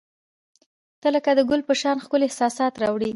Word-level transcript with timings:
•ته 1.01 1.07
لکه 1.15 1.31
د 1.35 1.39
ګل 1.49 1.61
په 1.69 1.73
شان 1.81 1.97
ښکلي 2.03 2.25
احساسات 2.27 2.73
راوړي. 2.81 3.09